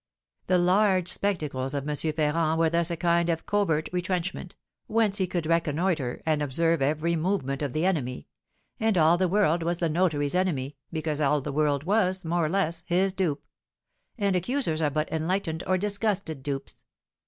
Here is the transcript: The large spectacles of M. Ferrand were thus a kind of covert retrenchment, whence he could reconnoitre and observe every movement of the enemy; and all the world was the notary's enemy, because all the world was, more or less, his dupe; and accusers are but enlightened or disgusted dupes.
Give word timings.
The 0.47 0.57
large 0.57 1.09
spectacles 1.09 1.75
of 1.75 1.87
M. 1.87 1.95
Ferrand 1.95 2.57
were 2.57 2.71
thus 2.71 2.89
a 2.89 2.97
kind 2.97 3.29
of 3.29 3.45
covert 3.45 3.87
retrenchment, 3.93 4.55
whence 4.87 5.19
he 5.19 5.27
could 5.27 5.45
reconnoitre 5.45 6.23
and 6.25 6.41
observe 6.41 6.81
every 6.81 7.15
movement 7.15 7.61
of 7.61 7.71
the 7.73 7.85
enemy; 7.85 8.27
and 8.79 8.97
all 8.97 9.15
the 9.15 9.27
world 9.27 9.61
was 9.61 9.77
the 9.77 9.89
notary's 9.89 10.33
enemy, 10.33 10.75
because 10.91 11.21
all 11.21 11.39
the 11.39 11.53
world 11.53 11.83
was, 11.83 12.25
more 12.25 12.43
or 12.43 12.49
less, 12.49 12.81
his 12.87 13.13
dupe; 13.13 13.45
and 14.17 14.35
accusers 14.35 14.81
are 14.81 14.89
but 14.89 15.07
enlightened 15.11 15.63
or 15.67 15.77
disgusted 15.77 16.41
dupes. 16.41 16.83